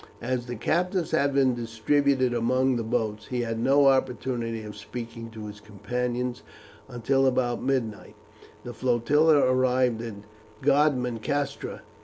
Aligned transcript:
As 0.23 0.47
the 0.47 0.55
captives 0.55 1.11
had 1.11 1.31
been 1.31 1.53
distributed 1.53 2.33
among 2.33 2.75
the 2.75 2.83
boats, 2.83 3.27
he 3.27 3.41
had 3.41 3.59
no 3.59 3.85
opportunity 3.85 4.63
of 4.63 4.75
speaking 4.75 5.29
to 5.29 5.45
his 5.45 5.59
companions 5.59 6.41
until, 6.87 7.27
about 7.27 7.61
midnight, 7.61 8.15
the 8.63 8.73
flotilla 8.73 9.37
arrived 9.37 10.01
at 10.01 10.15
Godmancastra. 10.63 11.81